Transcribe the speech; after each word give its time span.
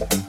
Every 0.00 0.28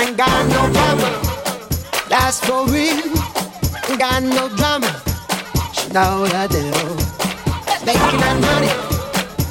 Ain't 0.00 0.16
got 0.16 0.46
no 0.48 0.72
drama. 0.72 1.10
That's 2.08 2.40
for 2.40 2.66
real. 2.72 3.12
Got 3.98 4.22
no 4.22 4.48
drama. 4.56 4.88
She 5.74 5.88
know 5.92 6.24
the 6.24 6.48
deal. 6.48 6.96
Making 7.84 8.20
that 8.24 8.36
money 8.40 8.72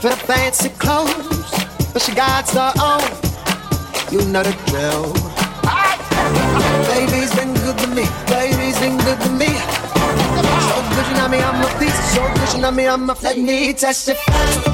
for 0.01 0.09
the 0.09 0.15
fancy 0.15 0.69
clothes, 0.69 1.51
but 1.93 2.01
she 2.01 2.15
got 2.15 2.49
her 2.49 2.73
own. 2.81 3.05
You 4.11 4.25
know 4.31 4.41
the 4.41 4.55
drill. 4.65 5.13
Baby's 6.89 7.31
been 7.35 7.53
good 7.53 7.77
to 7.77 7.87
me. 7.87 8.05
Baby's 8.25 8.79
been 8.79 8.97
good 8.97 9.21
to 9.21 9.29
me. 9.29 9.53
So 10.65 10.81
good, 10.89 11.05
you 11.09 11.15
know 11.17 11.27
me, 11.27 11.37
I'm 11.37 11.61
a 11.61 11.79
piece. 11.79 12.13
So 12.15 12.21
good, 12.33 12.53
you 12.55 12.61
know 12.61 12.71
me, 12.71 12.87
I'm 12.87 13.07
a 13.07 13.13
flat. 13.13 13.37
Need 13.37 13.77
testify. 13.77 14.68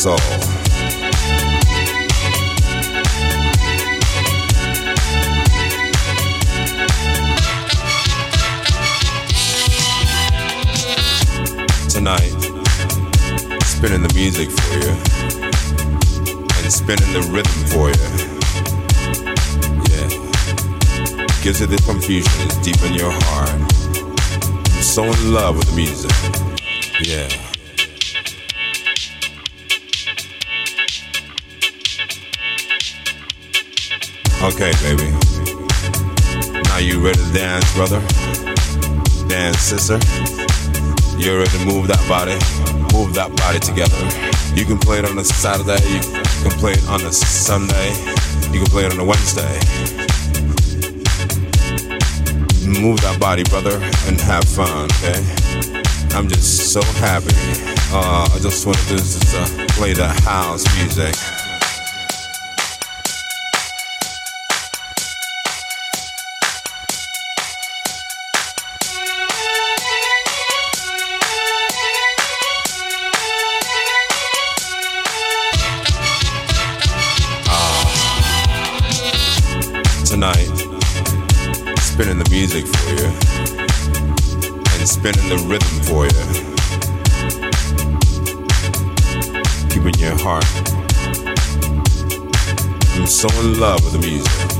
Soul. 0.00 0.16
Tonight, 11.90 12.32
spinning 13.64 14.00
the 14.00 14.10
music 14.14 14.50
for 14.50 14.72
you 14.78 14.88
and 16.56 16.72
spinning 16.72 17.12
the 17.12 17.20
rhythm 17.30 17.60
for 17.68 17.90
you 17.90 18.08
Yeah. 19.90 20.08
gives 21.42 21.60
you 21.60 21.66
the 21.66 21.76
confusion 21.84 22.48
deep 22.62 22.82
in 22.84 22.94
your 22.94 23.12
heart. 23.12 23.50
I'm 23.50 24.82
so 24.82 25.04
in 25.04 25.34
love 25.34 25.58
with 25.58 25.68
the 25.68 25.76
music. 25.76 26.10
Yeah. 27.02 27.49
Okay, 34.42 34.72
baby. 34.82 35.10
Now 36.64 36.78
you 36.78 37.00
ready 37.04 37.18
to 37.18 37.32
dance, 37.32 37.74
brother? 37.74 38.00
Dance, 39.28 39.58
sister? 39.58 39.98
You 41.18 41.38
ready 41.38 41.50
to 41.50 41.64
move 41.66 41.88
that 41.88 42.02
body? 42.08 42.38
Move 42.96 43.14
that 43.14 43.34
body 43.36 43.58
together. 43.58 44.00
You 44.58 44.64
can 44.64 44.78
play 44.78 44.98
it 44.98 45.04
on 45.04 45.18
a 45.18 45.24
Saturday, 45.24 45.82
you 45.92 46.48
can 46.48 46.58
play 46.58 46.72
it 46.72 46.88
on 46.88 47.02
a 47.02 47.12
Sunday, 47.12 47.90
you 48.52 48.60
can 48.60 48.70
play 48.70 48.84
it 48.86 48.92
on 48.92 48.98
a 48.98 49.04
Wednesday 49.04 49.60
move 52.80 53.00
that 53.02 53.18
body, 53.20 53.42
brother, 53.44 53.76
and 54.06 54.20
have 54.20 54.44
fun, 54.44 54.88
okay? 55.02 55.20
I'm 56.16 56.28
just 56.28 56.72
so 56.72 56.82
happy. 57.02 57.34
Uh, 57.92 58.28
I 58.32 58.38
just 58.40 58.66
wanted 58.66 58.86
to 58.88 58.96
just, 58.96 59.34
uh, 59.34 59.66
play 59.74 59.92
the 59.92 60.08
house 60.08 60.64
music. 60.78 61.14
music 61.14 61.39
the 85.30 85.36
rhythm 85.46 85.80
for 85.86 86.06
you. 86.06 86.10
Keeping 89.68 89.94
your 90.00 90.18
heart. 90.18 90.44
I'm 92.96 93.06
so 93.06 93.28
in 93.40 93.60
love 93.60 93.84
with 93.84 93.92
the 93.92 94.00
music. 94.00 94.59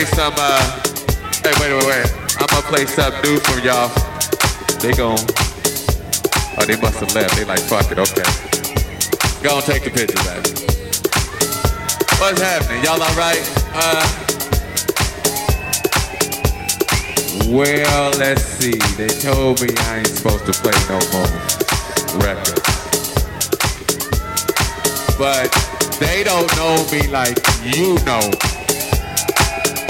Play 0.00 0.16
some, 0.16 0.32
uh, 0.38 0.82
Hey, 1.44 1.52
wait, 1.60 1.72
wait, 1.72 1.86
wait. 1.86 2.06
I'm 2.38 2.46
gonna 2.46 2.62
play 2.68 2.86
something 2.86 3.20
new 3.22 3.38
for 3.40 3.60
y'all. 3.60 3.88
They 4.80 4.92
gon' 4.92 5.18
Oh, 6.56 6.64
they 6.64 6.76
must 6.80 7.00
have 7.00 7.14
left. 7.14 7.36
They 7.36 7.44
like, 7.44 7.60
fuck 7.60 7.90
it, 7.92 7.98
okay. 7.98 8.24
Go 9.42 9.56
and 9.56 9.64
take 9.64 9.84
the 9.84 9.90
picture, 9.90 10.16
baby. 10.24 10.50
What's 12.18 12.40
happening? 12.40 12.84
Y'all 12.84 13.02
alright? 13.02 13.44
Uh, 13.74 14.06
well, 17.48 18.10
let's 18.18 18.42
see. 18.42 18.78
They 18.96 19.08
told 19.08 19.60
me 19.60 19.68
I 19.76 19.98
ain't 19.98 20.06
supposed 20.06 20.46
to 20.46 20.52
play 20.52 20.76
no 20.88 21.00
more 21.12 21.28
records. 22.24 22.60
But 25.18 25.52
they 26.00 26.24
don't 26.24 26.48
know 26.56 26.86
me 26.90 27.06
like 27.08 27.38
you 27.64 27.96
know 28.04 28.30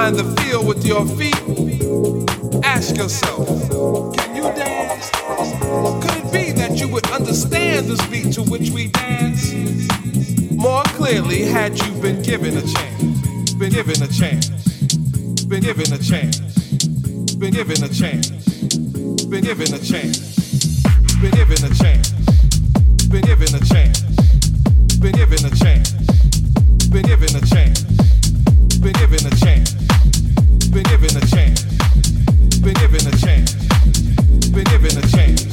find 0.00 0.16
the 0.16 0.24
feel 0.40 0.64
with 0.64 0.82
your 0.86 1.04
feet, 1.18 1.36
ask 2.64 2.96
yourself, 2.96 3.46
can 4.16 4.34
you 4.34 4.44
dance? 4.56 5.10
Could 6.00 6.16
it 6.16 6.32
be 6.32 6.52
that 6.52 6.80
you 6.80 6.88
would 6.88 7.06
understand 7.10 7.84
the 7.86 7.96
beat 8.10 8.32
to 8.32 8.42
which 8.42 8.70
we 8.70 8.88
dance 8.88 9.52
more 10.52 10.84
clearly 10.96 11.42
had 11.42 11.78
you 11.78 11.92
been 12.00 12.22
given 12.22 12.56
a 12.56 12.62
chance? 12.62 13.52
Been 13.60 13.72
given 13.72 14.02
a 14.02 14.08
chance. 14.08 14.48
Been 15.44 15.60
given 15.60 15.92
a 15.92 15.98
chance. 15.98 16.38
Been 17.36 17.52
given 17.52 17.84
a 17.84 17.88
chance. 18.00 18.30
Been 19.28 19.44
given 19.44 19.74
a 19.74 19.80
chance. 19.90 20.16
Been 21.20 21.32
given 21.40 21.60
a 21.60 21.70
chance. 21.76 22.08
Been 23.12 23.24
given 23.28 23.52
a 23.52 23.60
chance. 23.68 24.00
Been 24.96 25.12
given 25.20 25.44
a 25.44 25.52
chance. 25.60 25.92
Been 26.88 27.04
given 27.04 27.36
a 27.36 27.44
chance. 27.52 27.82
Been 28.80 28.94
given 28.94 29.26
a 29.26 29.36
chance 29.36 29.79
been 30.70 30.84
given 30.84 31.16
a 31.16 31.26
chance. 31.26 31.64
Been 32.60 32.74
given 32.74 33.04
a 33.04 33.16
chance. 33.18 33.54
Been 34.50 34.64
given 34.64 34.96
a 34.96 35.08
chance. 35.08 35.49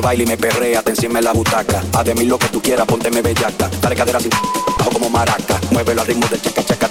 me 0.00 0.14
y 0.14 0.26
me 0.26 0.36
perrea, 0.36 0.82
te 0.82 0.90
encima 0.90 1.20
la 1.20 1.32
butaca. 1.32 1.82
A 1.94 2.04
de 2.04 2.14
mí 2.14 2.24
lo 2.24 2.38
que 2.38 2.48
tú 2.48 2.62
quieras, 2.62 2.86
pónteme 2.86 3.20
bellaca. 3.20 3.68
Dale 3.80 3.96
cadera 3.96 4.20
sin 4.20 4.30
bajo 4.78 4.90
como 4.90 5.10
maraca. 5.10 5.60
Muévelo 5.70 6.02
al 6.02 6.06
ritmo 6.06 6.26
del 6.28 6.40
chaca 6.40 6.64
chaca 6.64 6.87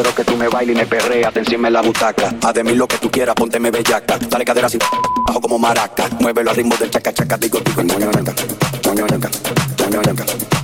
Quiero 0.00 0.14
que 0.14 0.24
tú 0.24 0.34
me 0.34 0.48
bailes 0.48 0.74
y 0.74 0.78
me 0.78 0.86
perreas, 0.86 1.30
te 1.30 1.40
encima 1.40 1.68
en 1.68 1.74
la 1.74 1.82
butaca. 1.82 2.34
Haz 2.42 2.54
de 2.54 2.64
mí 2.64 2.74
lo 2.74 2.88
que 2.88 2.96
tú 2.96 3.10
quieras, 3.10 3.34
ponteme 3.34 3.70
bellaca. 3.70 4.16
Dale 4.16 4.46
cadera 4.46 4.66
así, 4.66 4.78
bajo 5.26 5.42
como 5.42 5.58
maraca. 5.58 6.08
Muévelo 6.20 6.48
al 6.48 6.56
ritmo 6.56 6.74
del 6.78 6.88
chaca 6.88 7.12
chaca, 7.12 7.36
digo, 7.36 7.60
digo, 7.60 7.82
no, 7.82 7.98
no, 7.98 8.10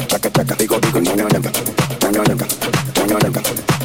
Chaca 0.06 0.30
chaca, 0.32 0.54
digo, 0.54 0.80
digo, 0.80 1.00
no, 1.02 1.12
no, 1.16 1.28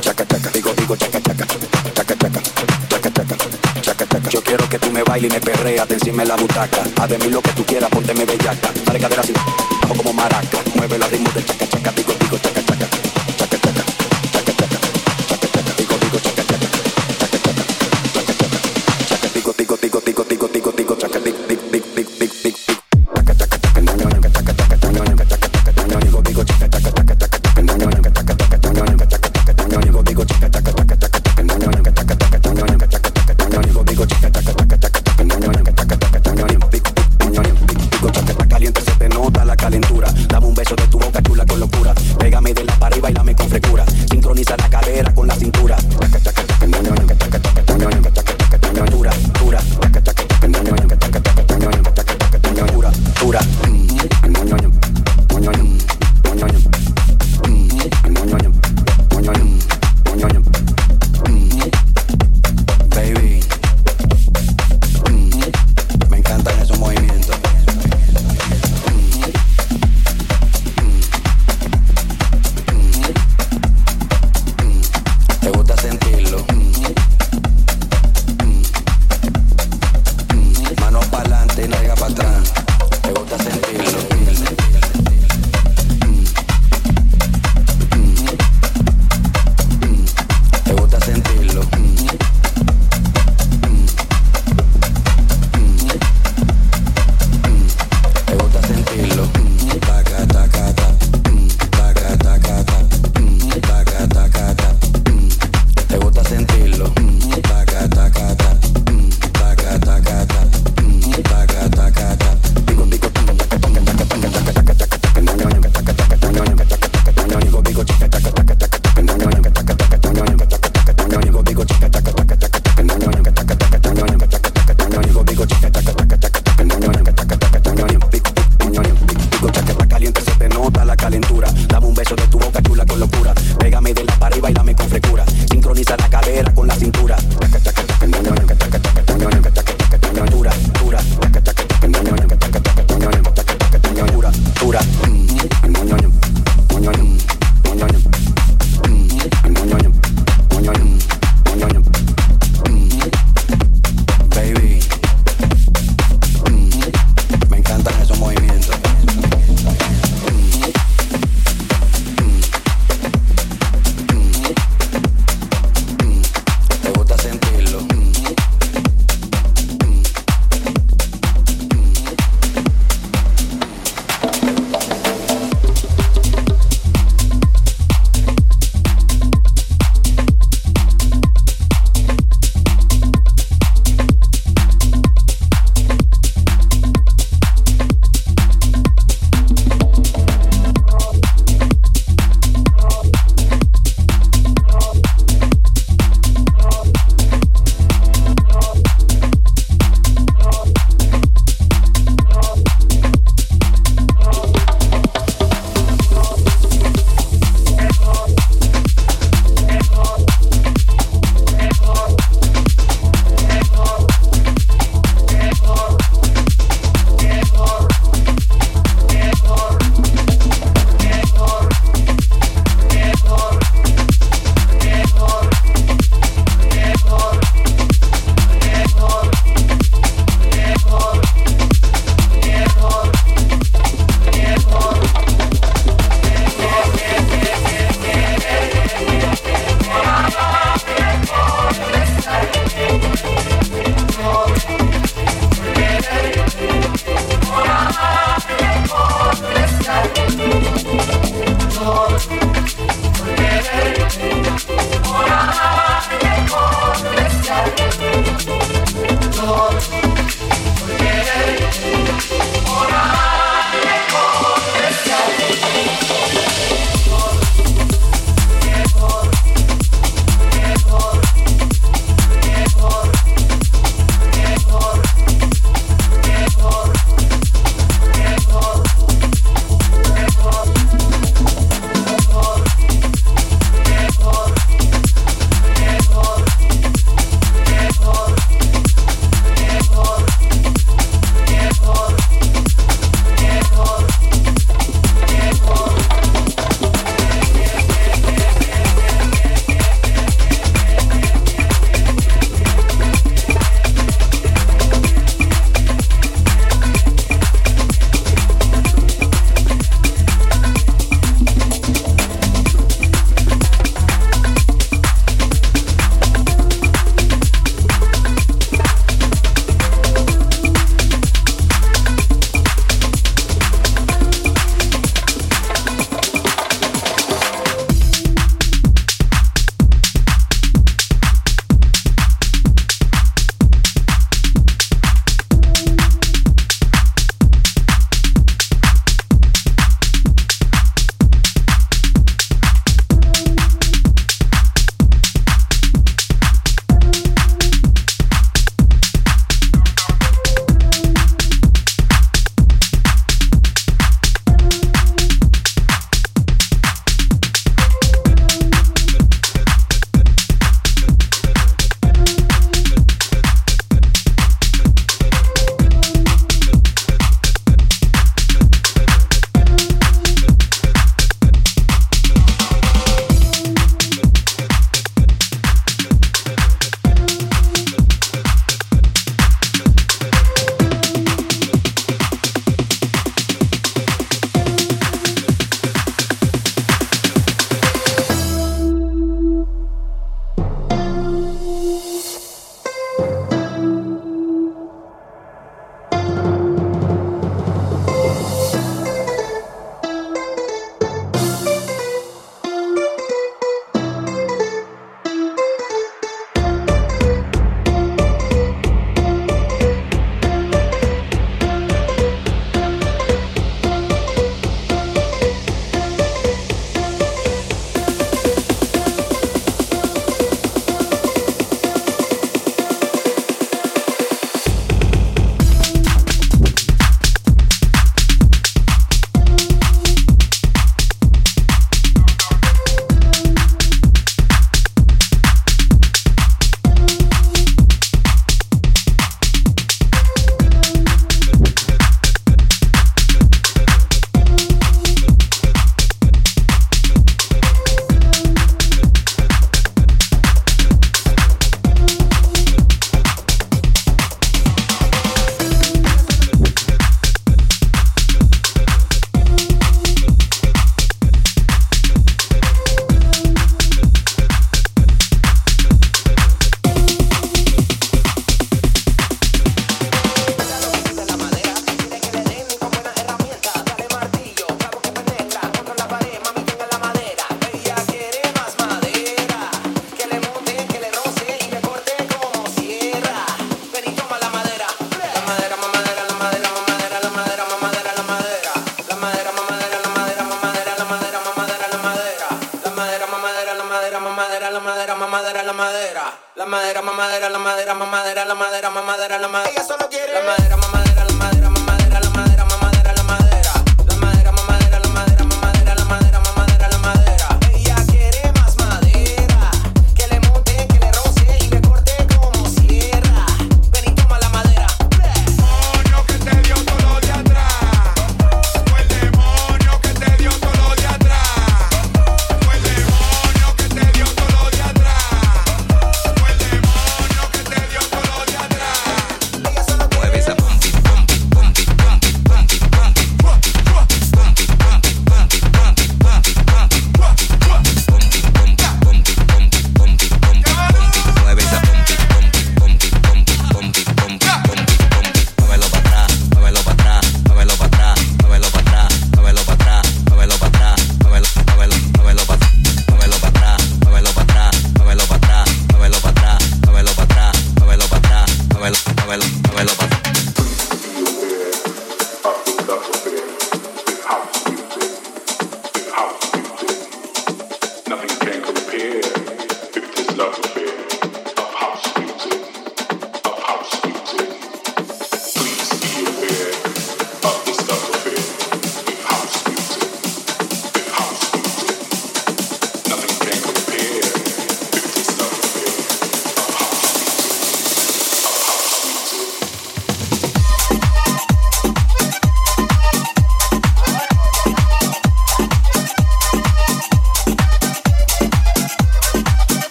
Chaca 0.00 0.24
chaca, 0.24 0.50
digo, 0.52 0.72
digo, 0.72 0.96
chaca 0.96 1.20
chaca. 1.20 1.46
Chaca 1.94 2.14
chaca, 2.16 2.40
chaca 2.88 3.10
chaca. 3.10 3.36
Chaca 3.82 4.06
chaca. 4.06 4.30
Yo 4.30 4.40
quiero 4.44 4.68
que 4.68 4.78
tú 4.78 4.92
me 4.92 5.02
bailes 5.02 5.32
y 5.32 5.34
me 5.34 5.40
perreas, 5.40 5.88
te 5.88 5.94
encima 5.94 6.22
en 6.22 6.28
la 6.28 6.36
butaca. 6.36 6.82
Haz 6.94 7.08
de 7.10 7.18
mí 7.18 7.28
lo 7.28 7.42
que 7.42 7.50
tú 7.54 7.64
quieras, 7.64 7.90
ponteme 7.90 8.24
bellaca. 8.24 8.70
Dale 8.86 9.00
cadera 9.00 9.22
así, 9.22 9.32
bajo 9.82 9.94
como 9.96 10.12
maraca. 10.12 10.58
Muévelo 10.76 11.04
al 11.04 11.10
ritmo 11.10 11.28
del 11.34 11.44
chaca 11.44 11.66
chaca, 11.66 11.90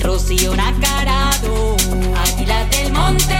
rocío 0.00 0.54
nacarado. 0.54 1.76
Águila 2.16 2.64
del 2.66 2.92
monte, 2.92 3.39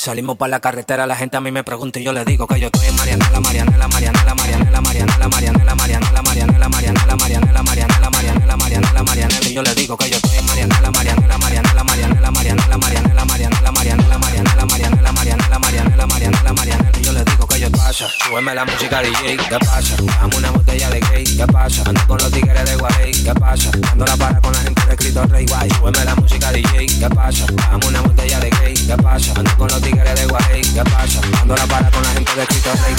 Salimos 0.00 0.38
para 0.38 0.48
la 0.48 0.60
carretera, 0.60 1.06
la 1.06 1.14
gente 1.14 1.36
a 1.36 1.42
mí 1.42 1.50
me 1.50 1.62
pregunta 1.62 2.00
y 2.00 2.04
yo 2.04 2.14
le 2.14 2.24
digo 2.24 2.46
que 2.46 2.58
yo 2.58 2.68
estoy 2.68 2.86
en 2.88 2.96
Marianela, 2.96 3.38
Marianela, 3.38 3.86
Marianela, 3.86 4.34
Marianela, 4.34 4.80
Marianela, 4.80 5.28
Marianela, 5.28 5.74
Marianela, 5.74 5.74
Marianela, 5.76 6.68
Marianela, 6.70 7.18
Marianela, 7.18 7.62
Marianela, 7.62 8.10
Marianela, 8.10 8.56
Marianela, 8.56 9.02
Marianela, 9.02 9.46
y 9.46 9.52
yo 9.52 9.62
le 9.62 9.74
digo 9.74 9.98
que 9.98 10.08
yo 10.08 10.16
estoy 10.16 10.38
en 10.38 10.46
Marianela, 10.46 10.90
Marianela, 10.90 11.36
Marianela, 11.36 11.84
Marianela, 11.84 12.30
Marianela, 12.30 12.78
Marianela, 12.78 13.24
Marianela, 13.26 13.70
Marianela, 13.70 14.18
Marianela, 14.18 14.66
Marianela, 14.66 15.12
Marianela, 15.12 15.58
Marianela, 15.58 16.06
Marianela, 16.06 16.52
Marianela, 16.54 16.98
y 16.98 17.04
yo 17.04 17.12
le 17.12 17.24
digo 17.24 17.46
que 17.46 17.60
yo 17.60 17.70
pasa, 17.70 18.08
súbeme 18.24 18.54
la 18.54 18.64
música 18.64 19.02
DJ, 19.02 19.36
¿qué 19.36 19.58
pasa? 19.58 19.96
Dame 20.18 20.34
una 20.34 20.50
botella 20.50 20.88
de 20.88 21.00
gay, 21.00 21.24
¿qué 21.24 21.46
pasa? 21.46 21.82
Ando 21.84 22.06
con 22.06 22.16
los 22.16 22.30
tigres 22.30 22.64
de 22.64 22.76
Guarey, 22.76 23.12
¿qué 23.12 23.34
pasa? 23.34 23.70
Ando 23.92 24.06
la 24.06 24.16
para 24.16 24.40
con 24.40 24.52
la 24.54 24.60
gente 24.60 24.82
de 24.86 24.92
escrito 24.92 25.26
Rey 25.26 25.44
Guay, 25.44 25.68
súbeme 25.70 26.04
la 26.06 26.14
música 26.14 26.52
DJ, 26.52 26.86
¿qué 26.86 27.10
pasa? 27.14 27.44
Dame 27.52 27.86
una 27.86 28.00
botella 28.00 28.40
de 28.40 28.48
gay, 28.48 28.74
¿qué 28.74 28.96
pasa? 28.96 29.32
Ando 29.36 29.56
con 29.58 29.68
los 29.68 29.82
tigres 29.82 29.89
de 29.96 30.26
Guarey, 30.26 30.62
¿qué 30.62 30.82
pasa? 30.84 31.20
Ando 31.42 31.56
la 31.56 31.66
para 31.66 31.90
con 31.90 32.02
la 32.02 32.10
gente 32.10 32.32
de 32.34 32.42
escrito 32.42 32.70
Rey 32.84 32.94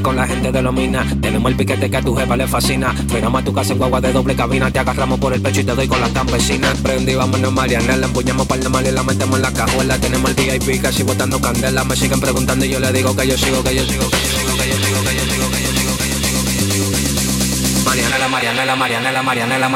con 0.00 0.16
la 0.16 0.26
gente 0.26 0.50
de 0.50 0.62
los 0.62 0.72
minas. 0.72 1.06
Tenemos 1.20 1.50
el 1.50 1.56
piquete 1.56 1.90
que 1.90 1.96
a 1.96 2.00
tu 2.00 2.14
jefa 2.14 2.36
le 2.36 2.46
fascina. 2.46 2.94
Frenamos 3.08 3.42
a 3.42 3.44
tu 3.44 3.52
casa 3.52 3.72
en 3.72 3.78
guagua 3.78 4.00
de 4.00 4.12
doble 4.12 4.34
cabina. 4.34 4.70
Te 4.70 4.78
agarramos 4.78 5.18
por 5.18 5.34
el 5.34 5.42
pecho 5.42 5.60
y 5.60 5.64
te 5.64 5.74
doy 5.74 5.86
con 5.86 6.00
las 6.00 6.10
campesinas. 6.10 6.78
Prendí, 6.80 7.14
vámonos 7.14 7.52
Mariana. 7.52 7.96
La 7.96 8.06
empuñamos 8.06 8.46
para 8.46 8.62
el 8.62 8.70
mal 8.70 8.86
y 8.86 8.92
la 8.92 9.02
metemos 9.02 9.36
en 9.36 9.42
la 9.42 9.52
cajuela. 9.52 9.98
Tenemos 9.98 10.30
el 10.30 10.36
VIP 10.36 10.80
casi 10.80 11.02
botando 11.02 11.40
candela. 11.40 11.84
Me 11.84 11.96
siguen 11.96 12.20
preguntando 12.20 12.64
y 12.64 12.70
yo 12.70 12.80
le 12.80 12.92
digo 12.92 13.14
que 13.14 13.26
yo 13.26 13.36
sigo, 13.36 13.62
que 13.62 13.74
yo 13.74 13.84
sigo, 13.84 14.08
que 14.08 14.16
yo 14.16 14.28
sigo, 14.28 14.56
que 14.56 14.68
yo 14.68 14.76
sigo, 14.78 15.02
que 15.02 15.14
yo 15.14 15.24
sigo, 15.24 15.50
que 15.50 15.62
yo 15.62 15.72
sigo, 15.72 15.96
que 15.98 16.08
yo 16.08 16.18
sigo, 16.18 16.44
que 16.46 17.02
yo 17.02 17.08
sigo. 17.08 17.84
Mariana, 17.84 18.18
la 18.18 18.28
Mariana, 18.28 18.64
la 18.64 18.76
Mariana, 18.76 19.12
la 19.12 19.22
Mariana, 19.22 19.58
la 19.58 19.68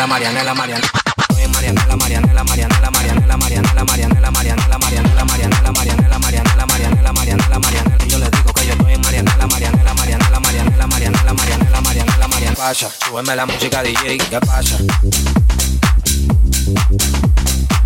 la 0.00 0.44
la 0.44 0.54
la 0.54 1.05
Pasa, 12.66 12.90
súbeme 12.90 13.36
la 13.36 13.46
música 13.46 13.80
DJ, 13.80 14.18
¿qué 14.18 14.40
pasa? 14.40 14.76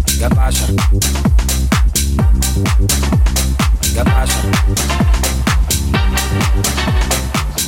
¿Qué 0.06 0.28
pasa? 0.34 0.66
¿Qué 3.92 4.02
pasa? 4.02 4.38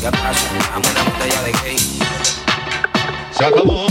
¿Qué 0.00 0.10
pasa? 0.10 0.46
Dame 0.72 0.88
una 0.90 1.02
botella 1.02 1.42
de 1.42 1.52
gay. 1.52 1.76
Se 3.36 3.44
acabó. 3.44 3.86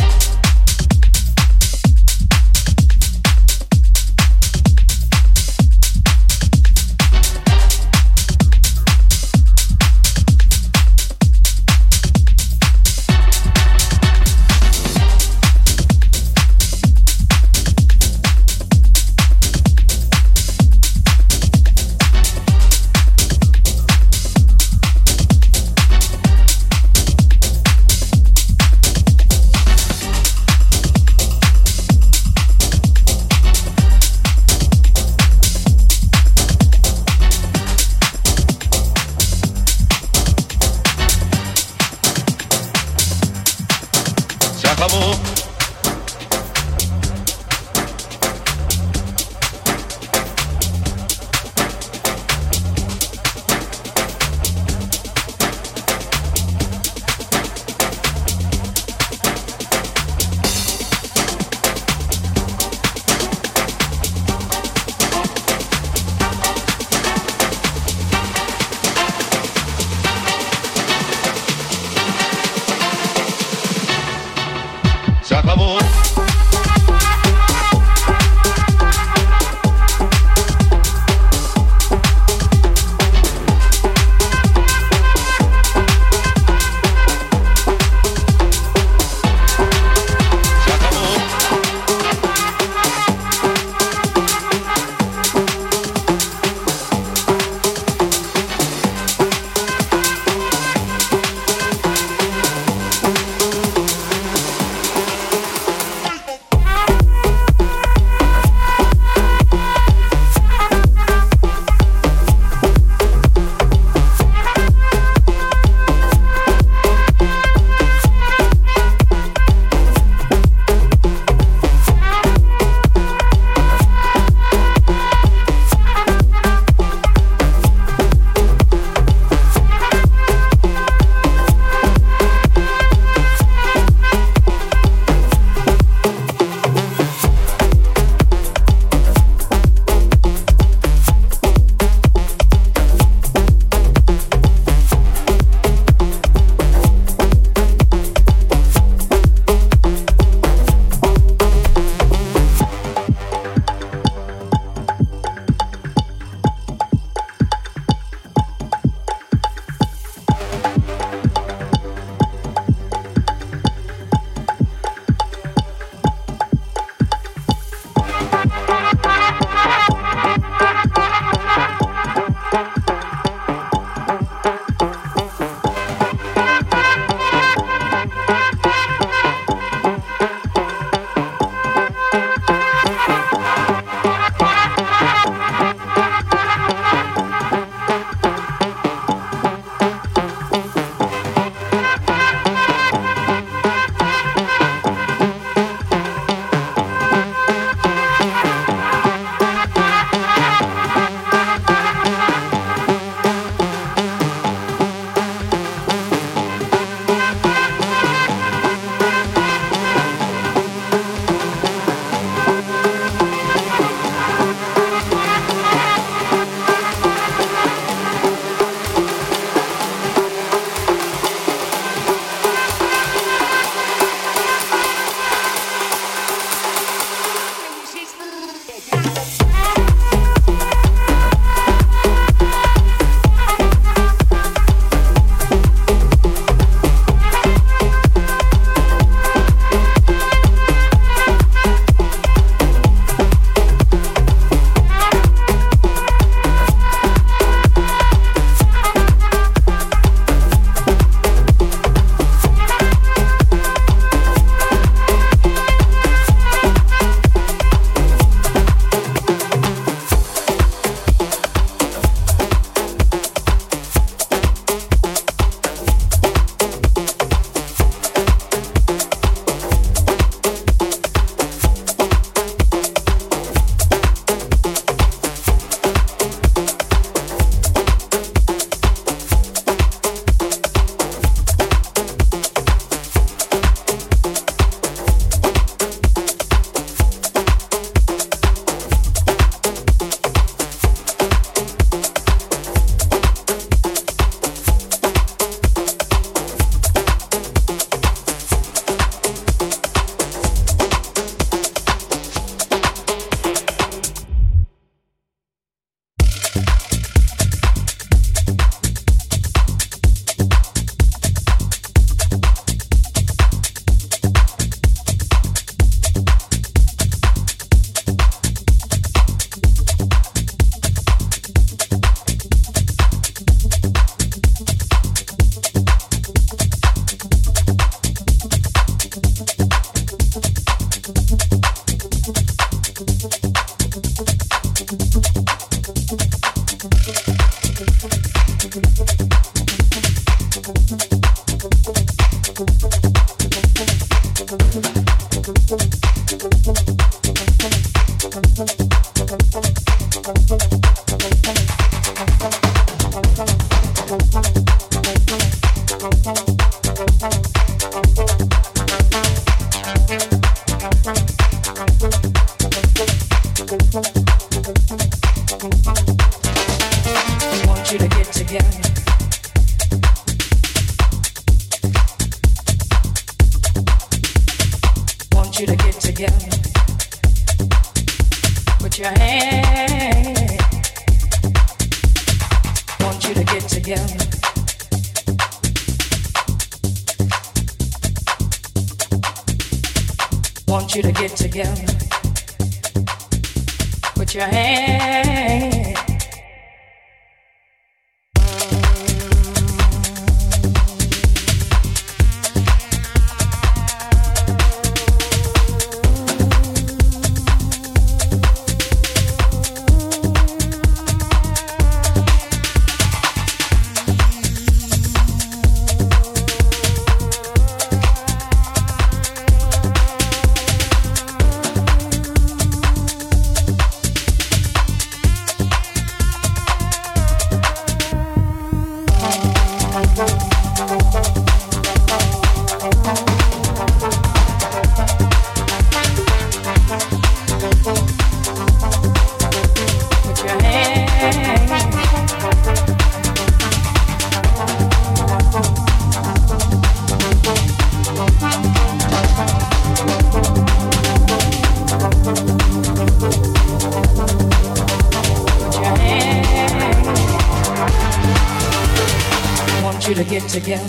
together. 460.52 460.84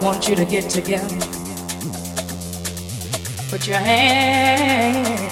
Want 0.00 0.26
you 0.26 0.34
to 0.36 0.44
get 0.46 0.70
together. 0.70 1.18
Put 3.50 3.68
your 3.68 3.76
hand. 3.76 5.30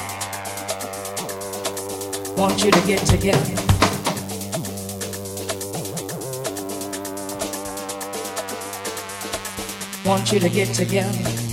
Want 2.36 2.62
you 2.62 2.70
to 2.70 2.80
get 2.86 3.06
together. 3.06 3.54
Want 10.04 10.30
you 10.30 10.40
to 10.40 10.48
get 10.50 10.74
together. 10.74 11.51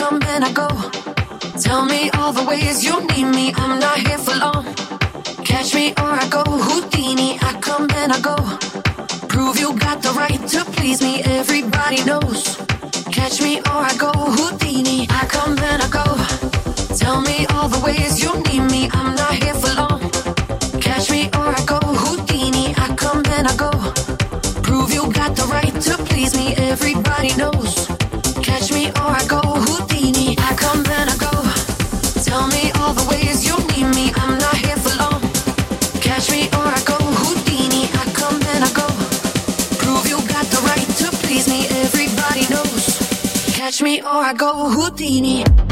come 0.00 0.22
and 0.34 0.42
I 0.42 0.52
go. 0.52 0.68
Tell 1.60 1.84
me 1.84 2.08
all 2.16 2.32
the 2.32 2.44
ways 2.50 2.82
you 2.82 2.94
need 3.10 3.28
me. 3.38 3.52
I'm 3.62 3.78
not 3.78 3.98
here 4.06 4.20
for 4.26 4.34
long. 4.44 4.64
Catch 5.50 5.74
me 5.74 5.86
or 6.02 6.12
I 6.24 6.26
go 6.36 6.42
Houdini. 6.66 7.38
I 7.48 7.52
come 7.60 7.86
and 8.00 8.10
I 8.16 8.18
go. 8.30 8.36
Prove 9.32 9.56
you 9.62 9.70
got 9.86 9.98
the 10.02 10.12
right 10.22 10.40
to 10.52 10.60
please 10.76 11.02
me. 11.02 11.22
Everybody 11.38 11.98
knows. 12.10 12.40
Catch 13.16 13.42
me 13.42 13.52
or 13.70 13.80
I 13.92 13.94
go 14.06 14.12
Houdini. 14.36 15.06
I 15.20 15.22
come 15.36 15.58
and 15.70 15.80
I 15.86 15.88
go. 15.98 16.06
Tell 17.02 17.20
me 17.20 17.36
all 17.52 17.68
the 17.68 17.80
ways 17.84 18.22
you 18.24 18.32
need 18.48 18.64
me. 18.74 18.88
I'm 18.98 19.14
not 19.22 19.34
here 19.42 19.58
for 19.62 19.72
long. 19.82 20.00
Catch 20.86 21.10
me 21.10 21.22
or 21.38 21.48
I 21.60 21.62
go 21.72 21.80
Houdini. 22.02 22.74
I 22.84 22.86
come 22.96 23.22
and 23.36 23.46
I 23.52 23.54
go. 23.64 23.72
Prove 24.66 24.90
you 24.96 25.12
got 25.12 25.36
the 25.36 25.46
right 25.56 25.74
to 25.86 25.92
please 26.08 26.32
me. 26.40 26.54
Everybody 26.56 27.36
knows. 27.36 27.59
before 44.10 44.24
I 44.24 44.32
go 44.34 44.68
Houdini. 44.70 45.69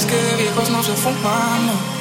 sabes 0.00 0.06
que 0.06 0.36
viejos 0.42 0.70
no 0.70 0.82
se 0.82 0.92
fuman. 0.92 1.96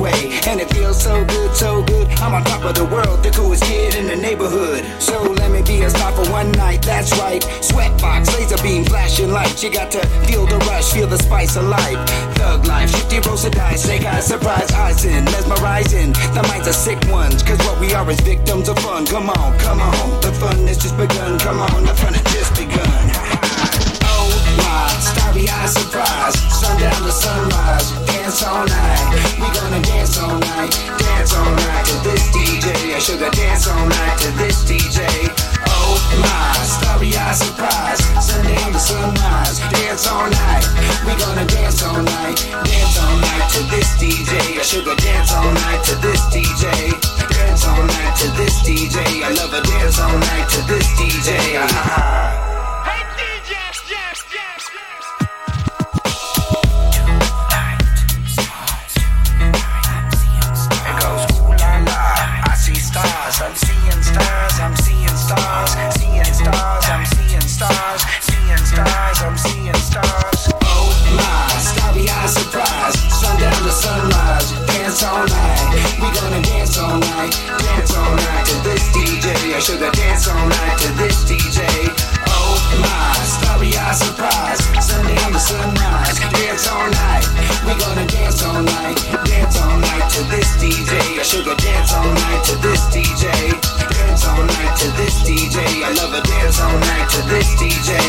Way. 0.00 0.40
And 0.48 0.60
it 0.60 0.70
feels 0.72 1.00
so 1.00 1.24
good, 1.24 1.54
so 1.54 1.82
good. 1.84 2.08
I'm 2.24 2.34
on 2.34 2.42
top 2.44 2.64
of 2.64 2.74
the 2.74 2.86
world, 2.86 3.22
the 3.22 3.30
coolest 3.30 3.64
kid 3.64 3.94
in 3.94 4.06
the 4.06 4.16
neighborhood. 4.16 4.82
So 5.00 5.22
let 5.22 5.50
me 5.52 5.62
be 5.62 5.82
a 5.82 5.90
star 5.90 6.12
for 6.12 6.28
one 6.32 6.50
night, 6.52 6.82
that's 6.82 7.12
right. 7.18 7.42
Sweatbox, 7.60 8.32
laser 8.34 8.60
beam, 8.62 8.84
flashing 8.84 9.30
lights. 9.30 9.62
You 9.62 9.70
got 9.70 9.90
to 9.92 10.00
feel 10.26 10.46
the 10.46 10.58
rush, 10.70 10.92
feel 10.92 11.06
the 11.06 11.18
spice 11.18 11.56
of 11.56 11.64
life. 11.64 12.00
Thug 12.36 12.66
life, 12.66 12.90
shifty 12.90 13.20
roast 13.28 13.46
of 13.46 13.52
dice, 13.52 13.84
snake 13.84 14.04
eyes, 14.04 14.26
surprise, 14.26 14.70
eyes 14.72 15.04
in, 15.04 15.24
mesmerizing. 15.24 16.12
The 16.34 16.42
minds 16.48 16.66
are 16.66 16.72
sick 16.72 16.98
ones, 17.08 17.42
cause 17.42 17.58
what 17.58 17.78
we 17.78 17.92
are 17.92 18.08
is 18.10 18.20
victims 18.20 18.68
of 18.68 18.78
fun. 18.78 19.06
Come 19.06 19.28
on, 19.28 19.58
come 19.58 19.80
on, 19.80 20.20
the 20.22 20.32
fun 20.32 20.66
has 20.66 20.78
just 20.78 20.96
begun. 20.96 21.38
Come 21.38 21.60
on, 21.60 21.84
the 21.84 21.94
fun 21.94 22.14
has 22.14 22.26
just 22.32 22.56
begun. 22.56 23.50
Oh 24.12 24.28
my, 24.58 24.88
starry 25.00 25.48
eyed 25.48 25.68
surprise. 25.68 26.34
Sundown 26.60 27.02
to 27.02 27.12
sunrise, 27.12 28.09
dance 28.30 28.46
all 28.46 28.64
night. 28.64 29.40
We 29.42 29.48
gonna 29.58 29.82
dance 29.82 30.16
all 30.18 30.38
night, 30.38 30.70
dance 30.98 31.34
all 31.34 31.50
night 31.50 31.84
to 31.86 31.96
this 32.06 32.30
DJ. 32.30 32.94
I 32.94 32.98
sugar 33.00 33.30
dance 33.30 33.66
all 33.66 33.86
night 33.86 34.18
to 34.22 34.30
this 34.38 34.62
DJ. 34.62 35.02
Oh 35.66 35.98
my, 36.22 36.54
starry 36.62 37.10
eyed 37.16 37.34
surprise. 37.34 37.98
Sundown 38.22 38.72
to 38.72 38.78
sunrise, 38.78 39.58
dance 39.74 40.06
all 40.06 40.30
night. 40.30 40.62
We 41.02 41.18
gonna 41.18 41.44
dance 41.44 41.82
all 41.82 42.02
night, 42.02 42.38
dance 42.70 42.98
all 43.02 43.16
night 43.18 43.50
to 43.50 43.62
this 43.66 43.98
DJ. 43.98 44.58
I 44.58 44.62
sugar 44.62 44.94
dance 44.94 45.34
all 45.34 45.50
night 45.50 45.82
to 45.90 45.96
this 45.98 46.22
DJ. 46.30 46.70
Dance 47.34 47.66
all 47.66 47.82
night 47.82 48.14
to 48.22 48.30
this 48.38 48.62
DJ. 48.62 49.24
I 49.26 49.34
love 49.34 49.52
a 49.54 49.62
dance 49.66 49.98
all 49.98 50.16
night 50.16 50.48
to 50.50 50.62
this 50.70 50.86
DJ. 50.94 51.58
Ah. 51.58 52.39
We 76.00 76.08
gonna 76.16 76.40
dance 76.40 76.78
all 76.78 76.98
night. 76.98 77.36
Dance 77.60 77.94
all 77.94 78.14
night 78.16 78.46
to 78.46 78.56
this 78.64 78.88
DJ. 78.88 79.52
I 79.52 79.60
sugar 79.60 79.90
dance 79.92 80.28
all 80.28 80.48
night 80.48 80.78
to 80.80 80.88
this 80.96 81.24
DJ. 81.28 81.60
Oh 82.24 82.56
My 82.80 83.12
starry-eyed 83.20 83.96
surprise, 83.96 84.64
Sunday 84.80 85.16
on 85.24 85.32
the 85.32 85.38
sunrise, 85.38 86.16
dance 86.32 86.66
all 86.72 86.88
night. 86.88 87.28
We 87.68 87.76
gonna 87.76 88.06
dance 88.06 88.42
all 88.42 88.62
night, 88.62 88.96
dance 89.28 89.60
all 89.60 89.76
night 89.76 90.08
to 90.16 90.24
this 90.32 90.48
DJ. 90.56 91.20
I 91.20 91.22
sugar 91.22 91.54
dance 91.56 91.92
all 91.92 92.08
night 92.08 92.44
to 92.48 92.56
this 92.64 92.80
DJ. 92.88 93.28
Dance 93.92 94.24
all 94.24 94.40
night 94.40 94.76
to 94.80 94.88
this 94.96 95.20
DJ. 95.20 95.84
I 95.84 95.92
love 96.00 96.14
a 96.16 96.22
dance 96.24 96.60
all 96.60 96.78
night 96.80 97.10
to 97.12 97.20
this 97.28 97.48
DJ. 97.60 98.00